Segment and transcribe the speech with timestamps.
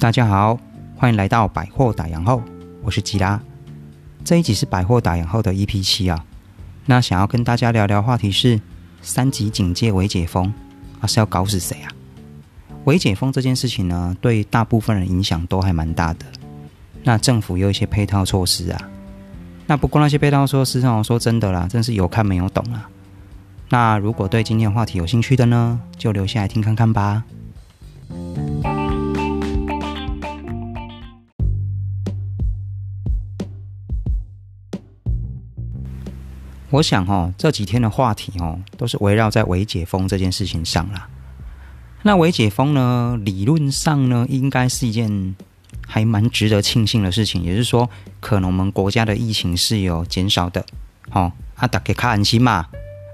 [0.00, 0.58] 大家好，
[0.96, 2.42] 欢迎来到百货打烊后，
[2.82, 3.38] 我是吉拉。
[4.24, 6.24] 这一集是百货打烊后的 EP 七啊。
[6.86, 8.58] 那想要跟大家聊聊话题是
[9.02, 10.50] 三级警戒微解封
[11.02, 11.92] 啊，是要搞死谁啊？
[12.84, 16.24] 微解封这件事情呢，对大部分人影响都还蛮大的。
[17.02, 18.88] 那政府有一些配套措施啊。
[19.66, 22.88] 那不过那些配套措施哦，说真的啦，真是有看没有懂啊。
[23.68, 27.22] 那如果对今天的话题有兴趣的呢，就留下来听看看吧。
[36.70, 41.08] 我想哦，这几天的话题哦，都是围绕在微解封这件事情上啦。
[42.02, 45.34] 那微解封呢，理论上呢，应该是一件
[45.84, 47.42] 还蛮值得庆幸的事情。
[47.42, 50.64] 也就是说，可能我们国家的疫情是有减少的。
[51.10, 52.66] 哦，啊，大家较安心嘛。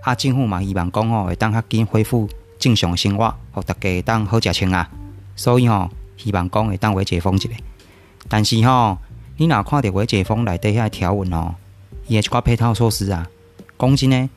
[0.02, 2.28] 啊，政府嘛，希望讲哦，会当较紧恢复
[2.58, 4.86] 正常生活，和大家当好食穿啊。
[5.34, 7.48] 所以吼，希望讲会当微解封一下。
[8.28, 8.98] 但是吼，
[9.38, 11.54] 你若看到微解封内底遐条文哦，
[12.06, 13.26] 伊个一寡配套措施啊。
[13.78, 14.30] 讲真呢，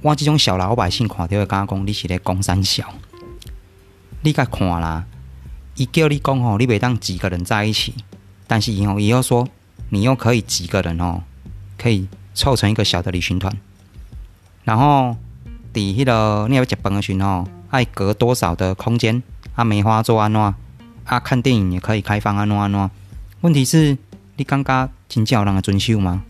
[0.00, 2.84] 我这种小老百姓看到会感觉讲你是咧讲三小，
[4.22, 5.04] 你甲看啦，
[5.74, 7.94] 伊叫你讲吼，你袂当几个人在一起，
[8.46, 9.46] 但是以后也要说，
[9.90, 11.22] 你又可以几个人哦，
[11.76, 13.54] 可以凑成一个小的旅行团，
[14.64, 15.16] 然后
[15.74, 19.22] 伫迄个你要食饭的时候，爱隔多少的空间，
[19.54, 20.40] 啊梅花做安怎，
[21.04, 22.90] 啊看电影也可以开放安怎安怎，
[23.42, 23.98] 问题是，
[24.36, 26.22] 你感觉真正有人遵守吗？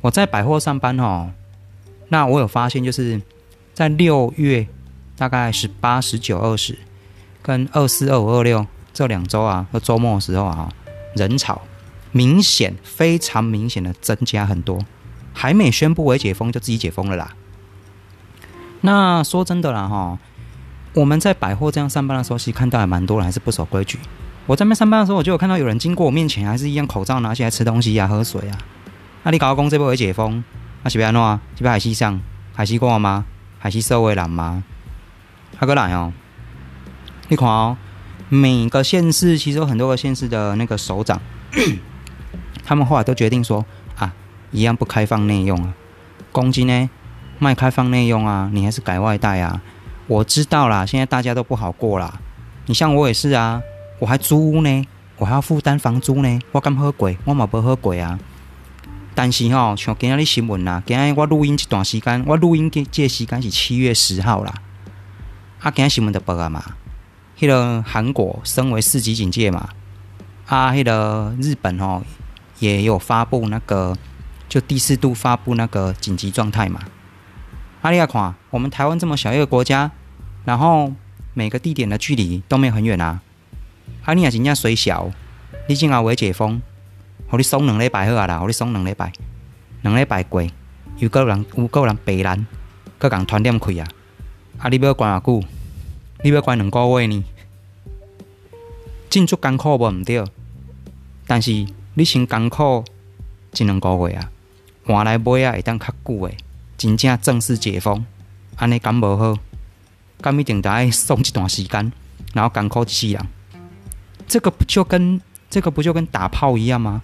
[0.00, 1.30] 我在百货上班吼。
[2.10, 3.20] 那我有发现，就是
[3.72, 4.66] 在六月
[5.16, 6.78] 大概十八、十九、二十
[7.40, 10.68] 跟二四、二五、二六这两周啊，和周末的时候啊，
[11.16, 11.62] 人潮
[12.12, 14.78] 明显、非常明显的增加很多。
[15.32, 17.32] 还没宣布为解封，就自己解封了啦。
[18.80, 20.18] 那说真的啦，哈，
[20.94, 24.00] 我们在百货这样上班的时候，其实看到还蛮多人还是不守规矩。
[24.46, 28.58] 我在那边上班的时候，我就有看到有人经过我面前，还是一样口罩拿起来吃东西呀、喝水啊。
[29.22, 30.42] 那你搞工这波为解封？
[30.82, 31.40] 啊是要安怎？
[31.58, 32.20] 是要海西上
[32.54, 33.24] 海西过吗？
[33.58, 34.64] 海西社会人吗？
[35.58, 36.12] 还个来哦！
[37.28, 37.76] 你看哦，
[38.30, 41.20] 每个县市其实有很多个县市的那个首长，
[42.64, 43.64] 他们后来都决定说
[43.96, 44.12] 啊，
[44.52, 45.74] 一样不开放内用啊。
[46.32, 46.88] 公斤呢，
[47.38, 49.60] 卖开放内用啊，你还是改外带啊？
[50.06, 52.18] 我知道啦，现在大家都不好过啦。
[52.66, 53.60] 你像我也是啊，
[53.98, 54.86] 我还租屋呢，
[55.18, 57.18] 我还要负担房租呢，我敢喝鬼？
[57.26, 58.18] 我冇不喝鬼啊！
[59.14, 64.54] 但是吼，像今仔日新闻啦，今仔日我录音这段时间，我录音这这时间是七月十号啦。
[65.60, 66.64] 啊，今仔新闻就报啊嘛，
[67.38, 69.68] 迄个韩国升为四级警戒嘛，
[70.46, 72.02] 啊，迄个日本吼
[72.60, 73.96] 也有发布那个
[74.48, 76.80] 就第四度发布那个紧急状态嘛。
[77.82, 79.90] 阿里亚看，我们台湾这么小一个国家，
[80.44, 80.92] 然后
[81.34, 83.20] 每个地点的距离都没有很远啊。
[84.04, 85.10] 阿你也真正虽小，
[85.68, 86.62] 你正要为解封。
[87.30, 89.12] 互你爽两礼拜好啊啦，互你爽两礼拜，
[89.82, 90.44] 两礼拜过，
[90.98, 92.44] 又够人有够人白烂，
[92.98, 93.86] 搁共团点开啊！
[94.58, 95.46] 啊，你要关偌久？
[96.24, 97.24] 你要关两个月呢？
[99.08, 100.24] 进出艰苦无毋对，
[101.28, 102.84] 但是你先艰苦
[103.56, 104.28] 一两个月啊，
[104.84, 106.36] 换来买啊会当较久诶，
[106.76, 108.04] 真正正式解封，
[108.56, 109.38] 安尼敢无好？
[110.20, 111.92] 敢一定得爱爽一段时间，
[112.34, 113.24] 然后艰苦一世人。
[114.26, 117.02] 这个不就跟这个不就跟打炮一样吗？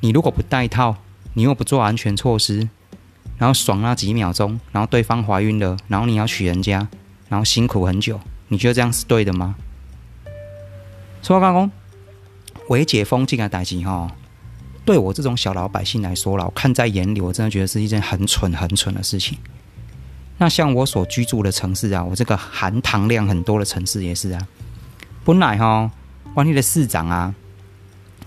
[0.00, 0.96] 你如果不戴套，
[1.34, 2.68] 你又不做安全措施，
[3.38, 6.86] 然后爽那几秒钟，然后对方怀孕了，然后你要娶人家，
[7.28, 9.56] 然后辛苦很久，你觉得这样是对的吗？
[11.22, 11.70] 说刚刚，
[12.68, 14.10] 未解封这个代志哈，
[14.84, 19.36] 对我这种小老百姓来说了，我看在眼里，我真的觉得是一件很蠢、很蠢的事情。
[20.38, 24.46] 那像我所居住的城市啊，我这个含糖量很多的城市也是啊，
[25.24, 25.90] 本来哈，
[26.34, 27.34] 万一的市长啊，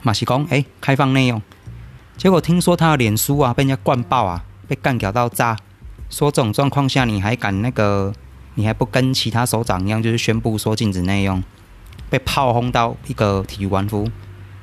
[0.01, 1.41] 马西公哎，开放内用。
[2.19, 5.55] 结果听说他的脸书啊被人家灌爆啊，被干掉到炸。
[6.09, 8.13] 说这种状况下你还敢那个？
[8.55, 11.41] 你还不跟其他首长一样，就是宣布说禁止内用，
[12.09, 14.11] 被炮轰到一个体育官夫。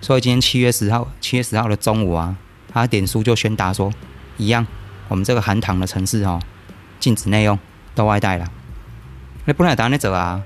[0.03, 2.37] 所以今天七月十号，七月十号的中午啊，
[2.71, 3.91] 他脸书就宣达说，
[4.37, 4.67] 一样，
[5.09, 6.39] 我们这个含糖的城市哦，
[7.01, 7.59] 禁止内用，
[7.95, 8.47] 都外带了。
[9.47, 10.43] 你本来打那走啊？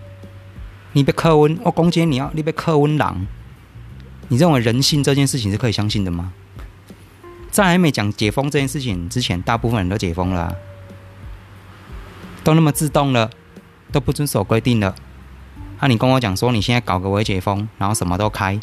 [0.93, 3.27] 你被克温，我攻击你要你被克温狼。
[4.29, 6.33] 你认为人性这件事情是可以相信的吗？
[7.51, 10.57] 在还没讲解封这件事情之前，大部分人都解封了，
[12.45, 13.31] 都那么自动了，
[13.91, 14.95] 都不遵守规定了。
[15.81, 18.61] 那你跟我讲说你现在搞个微解封，然后什么都开，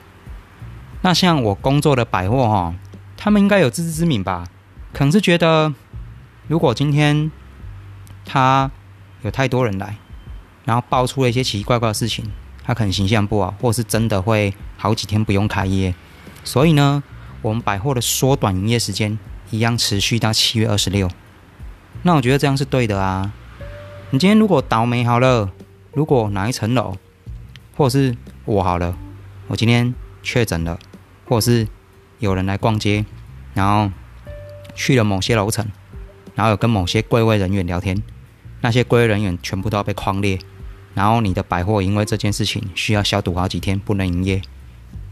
[1.02, 2.76] 那像我工作的百货哈，
[3.18, 4.46] 他们应该有自知之明吧？
[4.94, 5.74] 可能是觉得，
[6.48, 7.32] 如果今天
[8.24, 8.72] 他
[9.24, 9.98] 有太多人来，
[10.64, 12.26] 然后爆出了一些奇奇怪怪的事情，
[12.64, 15.94] 他可能形象不好，或是真的会好几天不用开业。
[16.44, 17.04] 所以呢，
[17.42, 19.18] 我们百货的缩短营业时间
[19.52, 21.10] 一样持续到七月二十六。
[22.04, 23.34] 那我觉得这样是对的啊。
[24.12, 25.52] 你今天如果倒霉好了，
[25.94, 26.96] 如果哪一层楼，
[27.76, 28.98] 或者是我好了，
[29.48, 29.94] 我今天
[30.24, 30.80] 确诊了，
[31.26, 31.68] 或者是
[32.20, 33.06] 有人来逛街，
[33.54, 33.92] 然后
[34.74, 35.68] 去了某些楼层，
[36.36, 38.02] 然后有跟某些柜位人员聊天，
[38.62, 40.40] 那些柜位人员全部都要被框列，
[40.94, 44.42] 然后你的百货因为这件事情需要消毒好几天，不能营业，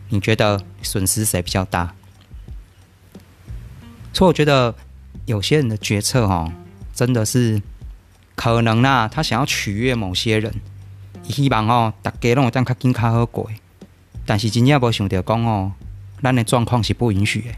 [0.09, 1.93] 你觉得损失谁比较大？
[4.15, 4.73] 所以我觉得
[5.27, 6.51] 有些人的决策哦，
[6.95, 7.61] 真的是。
[8.37, 10.53] 可能啦，他想要取悦某些人，
[11.23, 13.49] 希望哦，大家拢有当较紧较好过。
[14.25, 15.71] 但是真正无想到讲哦，
[16.21, 17.55] 咱的状况是不允许的。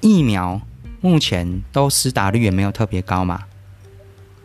[0.00, 0.60] 疫苗
[1.00, 3.44] 目前都施打率也没有特别高嘛。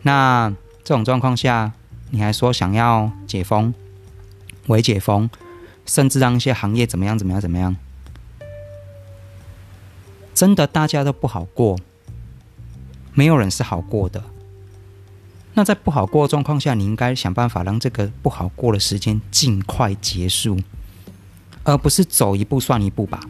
[0.02, 0.54] 那
[0.84, 1.72] 这种状况下，
[2.10, 3.74] 你还说想要解封、
[4.68, 5.28] 微解封，
[5.84, 7.74] 甚至让一些行业怎么样怎么样怎么样？
[10.34, 11.78] 真的大家都不好过，
[13.14, 14.22] 没有人是好过的。
[15.54, 20.58] 那在不好过的状况下，你应该想办法让这个不好过的时间尽快结束，
[21.62, 23.20] 而不是走一步算一步吧。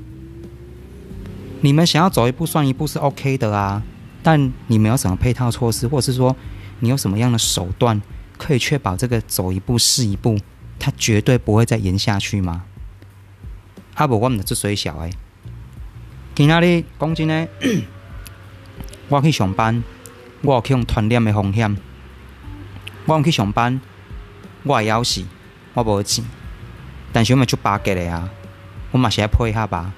[1.61, 3.83] 你们想要走一步算一步是 OK 的啊，
[4.23, 6.35] 但你们有什么配套措施，或者是说
[6.81, 8.01] 你有什么样的手段，
[8.39, 10.39] 可以确保这个走一步是一步，
[10.79, 12.65] 它绝对不会再延下去吗？
[13.95, 15.11] 啊不，我们这水小诶，
[16.35, 17.49] 今仔日讲真诶，
[19.09, 19.85] 我去上班，
[20.43, 21.77] 我有去用传染诶风险。
[23.07, 23.81] 我去上班，
[24.65, 25.25] 我也要死，
[25.75, 26.25] 我无钱，
[27.13, 28.29] 但是我咪出八格的啊，
[28.91, 29.93] 我嘛是爱配合吧，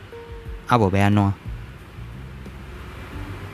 [0.67, 1.23] 啊无要安怎？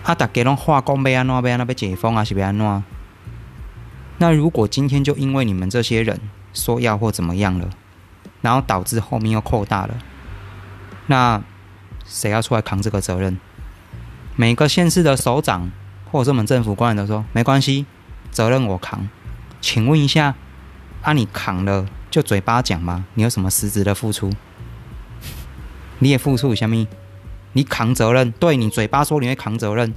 [0.02, 1.32] 啊，大家拢化工要安怎？
[1.32, 2.24] 要安怎要解封啊？
[2.24, 2.82] 是要安怎？
[4.18, 6.18] 那如果今天就因为你们这些人
[6.52, 7.70] 说要或怎么样了，
[8.40, 9.94] 然后导致后面又扩大了，
[11.06, 11.40] 那
[12.06, 13.38] 谁要出来扛这个责任？
[14.36, 15.70] 每个县市的首长
[16.10, 17.86] 或者是我们政府官员都说没关系，
[18.30, 19.08] 责任我扛。
[19.60, 20.34] 请问一下，
[21.02, 23.04] 啊，你扛了就嘴巴讲吗？
[23.14, 24.30] 你有什么实质的付出？
[25.98, 26.86] 你也付出什么？
[27.52, 29.94] 你扛责任，对你嘴巴说你会扛责任，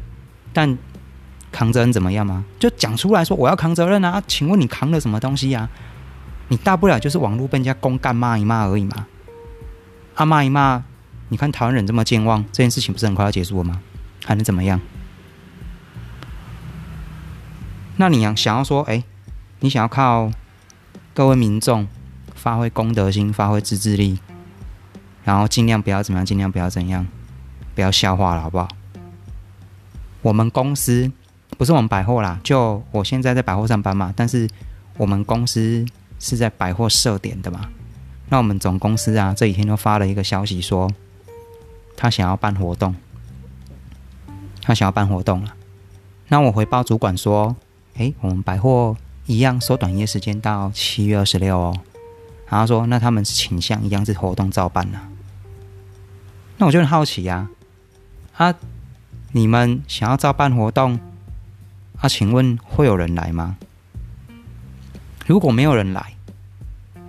[0.54, 0.78] 但
[1.52, 2.44] 扛责任怎么样吗？
[2.60, 4.22] 就讲出来说我要扛责任啊！
[4.28, 5.70] 请问你扛了什么东西呀？
[6.50, 9.08] 你大不了就是网络被人家公干骂一骂而已嘛。
[10.16, 10.84] 啊骂一骂，
[11.30, 13.82] 你看台湾人这么健忘，这件事情不是很快要结束了吗？
[14.24, 14.80] 还能怎么样？
[17.98, 19.04] 那你想想要说，哎？
[19.62, 20.30] 你想要靠
[21.14, 21.88] 各位民众
[22.36, 24.20] 发挥公德心、发挥自制力，
[25.24, 27.08] 然后尽量不要怎么样，尽量不要怎样，
[27.74, 28.68] 不要笑话了，好不好？
[30.22, 31.12] 我们公司
[31.58, 34.48] 不是我们百货啦，就我现在在百货上班嘛，但是
[34.98, 35.86] 我们公司
[36.20, 37.70] 是在百货设点的嘛。
[38.30, 40.92] 那我们总公司啊，这几天就发了一个消息说，
[41.96, 42.96] 他想要办活动，
[44.62, 45.54] 他想要办活动了。
[46.28, 47.56] 那我回报主管说，
[47.96, 48.96] 哎，我们百货。
[49.28, 51.76] 一样缩短营业时间到七月二十六哦，
[52.48, 55.02] 然后说那他们是倾向一样是活动照办呢？
[56.58, 57.50] 那我就很好奇呀，
[58.38, 58.54] 啊，
[59.32, 61.00] 你们想要照办活动，
[61.98, 63.58] 啊，请问会有人来吗？
[65.26, 66.14] 如果没有人来，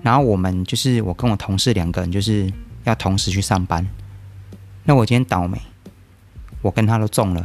[0.01, 2.51] 然后我们就是我跟我同事两个人就是
[2.85, 3.87] 要同时去上班，
[4.87, 5.61] 那我今天倒霉，
[6.63, 7.45] 我跟他都中了，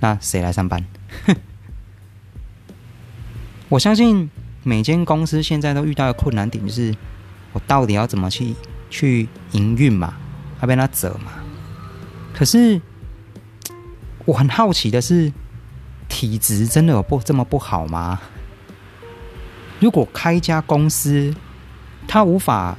[0.00, 0.84] 那谁来上班？
[3.70, 4.30] 我相信
[4.62, 6.94] 每间公司现在都遇到的困难点就是，
[7.52, 8.54] 我到底要怎么去
[8.90, 10.14] 去营运嘛，
[10.60, 11.32] 要被他折嘛？
[12.34, 12.80] 可是
[14.26, 15.32] 我很好奇的是，
[16.06, 18.20] 体质真的有不这么不好吗？
[19.80, 21.34] 如果开一家公司，
[22.06, 22.76] 他无法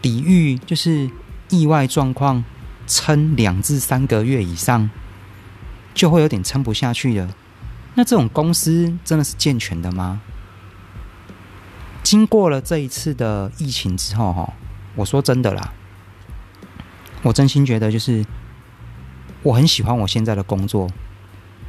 [0.00, 1.10] 抵御就是
[1.50, 2.42] 意外状况，
[2.86, 4.88] 撑两至三个月以上，
[5.94, 7.28] 就会有点撑不下去了。
[7.94, 10.20] 那这种公司真的是健全的吗？
[12.02, 14.52] 经过了这一次的疫情之后，哈，
[14.94, 15.72] 我说真的啦，
[17.22, 18.24] 我真心觉得就是
[19.42, 20.88] 我很喜欢我现在的工作，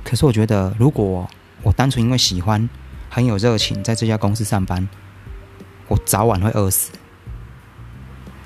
[0.04, 1.28] 可是我觉得如果
[1.64, 2.70] 我单纯因为喜欢、
[3.10, 4.88] 很有热情在这家公司上班，
[5.88, 6.92] 我早晚会饿死。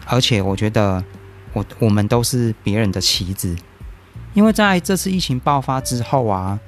[0.06, 1.04] 而且我觉得
[1.54, 3.56] 我我们都是别人的棋子，
[4.34, 6.60] 因为在这次疫情爆发之后啊。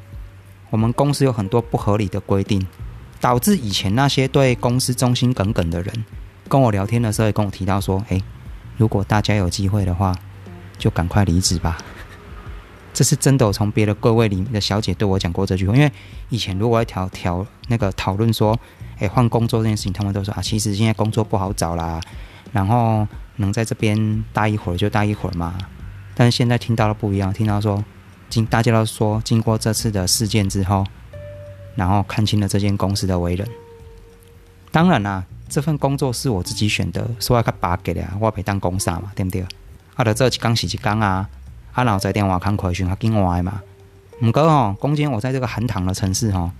[0.70, 2.66] 我们公司有很多不合理的规定，
[3.22, 6.04] 导致以前那些对公司忠心耿耿的人，
[6.50, 8.20] 跟我聊天的时候也跟我提到说：“诶，
[8.76, 10.16] 如果大家有机会的话，
[10.80, 11.78] 就赶快离职吧。”
[12.92, 15.76] 这是真的，我从别的柜位里面的小姐对我讲过这句话。
[15.76, 15.92] 因为
[16.30, 18.60] 以前如果要调调那个讨论说
[18.98, 22.02] ：“诶换工作这件事情，他们都说啊，其实现在工作不好找啦，
[22.54, 23.06] 然后
[23.36, 25.54] 能在这边待一会儿就待一会儿嘛。
[26.16, 27.84] 但是现在听到了不一样，听到说
[28.30, 30.86] 经大家都说经过这次的事件之后，
[31.76, 33.46] 然后看清了这间公司的为人。
[34.72, 39.46] 当然啦，这份工作是我自己选的，所以较巴给的，我陪当公司嘛，对不对？
[39.96, 41.30] 啊，得做一工是一工啊，
[41.74, 43.62] 啊，然后在电话看快讯较紧外嘛。
[44.22, 46.52] 唔过哦，攻坚我在这个寒塘的城市哦，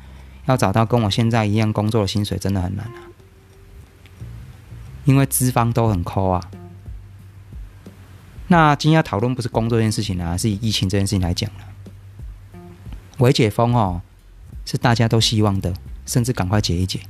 [0.46, 3.02] 要找到跟我现在一样工作的薪水真的很难啊，
[5.06, 6.50] 因为资方都很抠啊。
[8.48, 11.66] 那今天要讨论不是工作这件事情啊，是以疫情这件事情来讲了。
[13.18, 14.02] 微解封哦，
[14.66, 15.74] 是大家都希望的，
[16.06, 17.02] 甚至赶快解一解。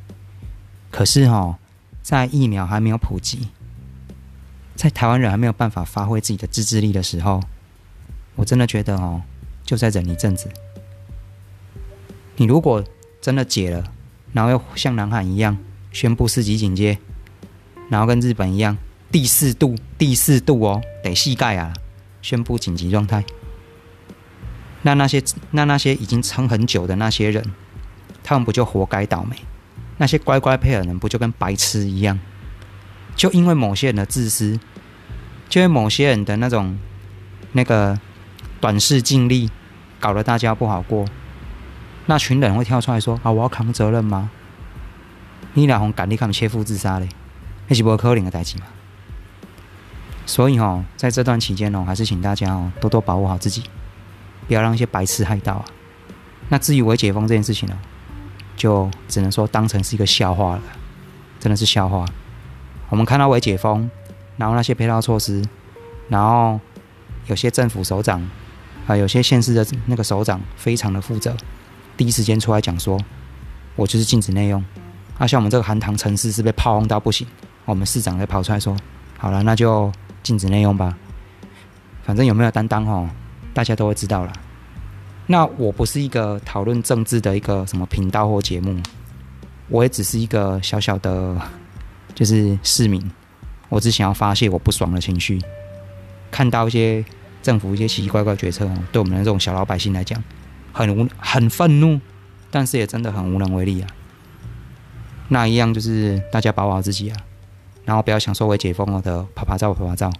[0.91, 1.57] 可是哦，
[2.01, 3.49] 在疫苗还没有普及，
[4.75, 7.41] 在台湾人还没有办法发挥自己的自制力的时候，
[8.35, 9.23] 我真的觉得哦。
[9.65, 10.51] 就再忍一阵子。
[12.35, 12.83] 你如果
[13.21, 13.93] 真的解了，
[14.33, 15.57] 然后又像南海一样
[15.93, 16.99] 宣布四级警戒，
[17.93, 18.75] 然后跟日本一样
[19.11, 21.71] 第四度、第四度哦，得膝盖啊，
[22.23, 23.23] 宣布紧急状态。
[24.81, 27.45] 那那些那那些已经撑很久的那些人，
[28.23, 29.35] 他们不就活该倒霉？
[29.97, 32.19] 那些乖乖配合人不就跟白痴一样？
[33.15, 34.59] 就因为某些人的自私，
[35.47, 36.77] 就因为某些人的那种
[37.51, 37.99] 那个。
[38.59, 39.49] 短视尽力，
[39.99, 41.05] 搞得大家不好过。
[42.05, 44.31] 那群人会跳出来说：“啊，我要扛责任吗？”
[45.51, 47.09] 你俩红赶你看切腹自杀嘞，
[47.73, 48.65] 那是不可能的代志嘛。
[50.27, 53.63] 所以哦，在这段期间哦，还是请大家哦多多保护好自己，
[54.47, 55.65] 不要让一些白痴害到啊。
[56.49, 57.79] 那至于我解封这件事情呢，
[58.55, 60.61] 就只能说当成是一个笑话了，
[61.39, 62.05] 真的是笑话。
[62.89, 63.89] 我们看到我解封，
[64.37, 65.43] 然后那些配套措施，
[66.09, 66.59] 然后
[67.25, 68.23] 有些政府首长。
[68.85, 71.33] 啊，有些县市的那个首长非常的负责，
[71.95, 72.99] 第一时间出来讲说，
[73.77, 74.61] 我就是禁止内用。
[75.17, 77.25] 啊，像我们这个含糖城市是被炮轰到不行，
[77.65, 78.75] 我们市长再跑出来说，
[79.17, 79.91] 好了，那就
[80.21, 80.97] 禁止内用吧。
[82.03, 83.09] 反正有没有担当哦，
[83.53, 84.33] 大家都会知道了。
[85.27, 88.77] 那我不是一个讨论政治的一个什么频道或节目，
[89.69, 91.35] 我也只是一个小小的，
[92.13, 93.11] 就是市民，
[93.69, 95.41] 我只想要发泄我不爽的情绪，
[96.31, 97.03] 看到一些。
[97.43, 100.23] 政府一些奇奇怪怪决策，对我们的这种小老百姓来讲，
[100.71, 101.99] 很无很愤怒，
[102.49, 103.89] 但是也真的很无能为力啊。
[105.27, 107.17] 那一样就是大家保护好自己啊，
[107.85, 110.11] 然后不要想说为解封了的拍拍照、拍拍照。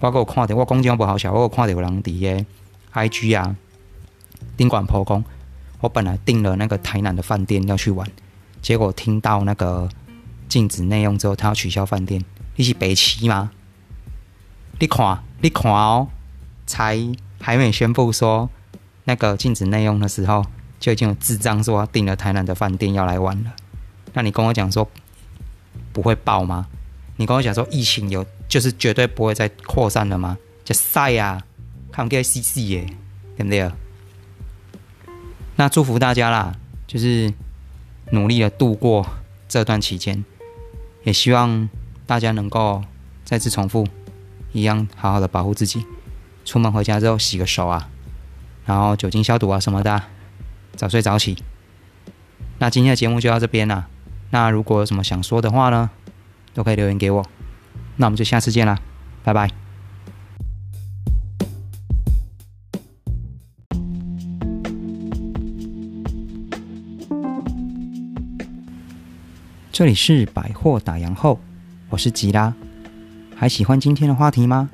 [0.00, 2.44] 我给我看到，我公交不好笑，我看到有人伫个
[2.92, 3.56] IG 啊，
[4.56, 5.24] 宾馆破工。
[5.80, 8.08] 我本来订了那个台南的饭店要去玩，
[8.62, 9.88] 结果听到那个
[10.48, 12.24] 禁止内用之后，他要取消饭店。
[12.56, 13.50] 你是北齐吗？
[14.78, 16.08] 你看，你看哦。
[16.66, 16.98] 才
[17.42, 18.48] 还没宣布说
[19.04, 20.42] 那个禁止内用的时候，
[20.80, 23.52] 就已经有智障说订了台南的饭店要来玩了。
[24.14, 24.88] 那你跟我讲说
[25.92, 26.66] 不会爆吗？
[27.16, 30.36] 你跟我讲说疫情有就是绝对不会再扩散了吗？
[30.64, 31.42] 就晒呀，
[31.92, 32.86] 看不 C C 耶，
[33.36, 33.70] 对不对？
[35.56, 36.54] 那祝福大家啦，
[36.86, 37.32] 就是
[38.10, 39.06] 努力的度过
[39.48, 40.24] 这段期间，
[41.04, 41.68] 也希望
[42.06, 42.82] 大家能够
[43.24, 43.86] 再次重复
[44.52, 45.84] 一样，好好的保护自己。
[46.44, 47.88] 出门回家之后洗个手啊，
[48.66, 50.02] 然后酒精消毒啊什么的，
[50.74, 51.36] 早睡早起。
[52.58, 53.86] 那今天的节目就到这边啦。
[54.30, 55.90] 那如果有什么想说的话呢，
[56.54, 57.22] 都可以留言给我。
[57.96, 58.78] 那我们就下次见啦，
[59.22, 59.50] 拜拜。
[69.70, 71.40] 这里是百货打烊后，
[71.90, 72.54] 我是吉拉，
[73.34, 74.70] 还喜欢今天的话题吗？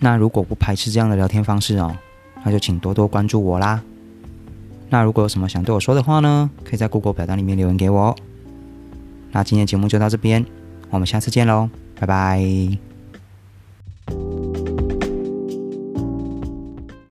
[0.00, 1.96] 那如果不排斥这样的聊天方式哦，
[2.44, 3.80] 那就请多多关注我啦。
[4.90, 8.16] 那如果有什么想对我说的话呢，可以在 Google 表单里面留言给我哦。
[9.32, 10.44] 那今天节目就到这边，
[10.90, 11.68] 我们下次见喽，
[11.98, 12.95] 拜拜。